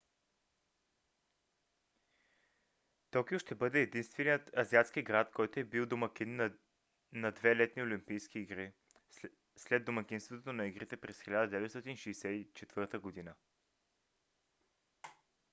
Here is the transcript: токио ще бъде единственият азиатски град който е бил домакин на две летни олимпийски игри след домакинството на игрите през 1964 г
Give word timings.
токио 3.11 3.39
ще 3.39 3.55
бъде 3.55 3.79
единственият 3.81 4.57
азиатски 4.57 5.03
град 5.03 5.31
който 5.33 5.59
е 5.59 5.63
бил 5.63 5.85
домакин 5.85 6.51
на 7.13 7.31
две 7.31 7.55
летни 7.55 7.83
олимпийски 7.83 8.39
игри 8.39 8.73
след 9.57 9.85
домакинството 9.85 10.53
на 10.53 10.67
игрите 10.67 10.97
през 10.97 11.21
1964 11.23 13.25
г 13.25 13.33